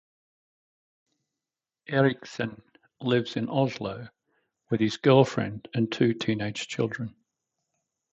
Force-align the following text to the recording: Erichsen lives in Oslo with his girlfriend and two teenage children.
Erichsen 1.87 2.59
lives 3.01 3.35
in 3.35 3.47
Oslo 3.49 4.09
with 4.71 4.79
his 4.79 4.97
girlfriend 4.97 5.67
and 5.75 5.91
two 5.91 6.15
teenage 6.15 6.67
children. 6.67 7.13